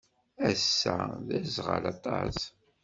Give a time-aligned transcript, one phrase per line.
[0.49, 0.97] Ass-a
[1.27, 2.39] d aẓɣal aṭas.